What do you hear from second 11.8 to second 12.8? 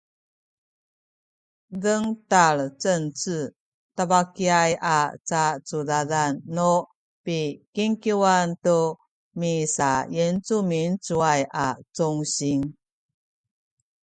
congsin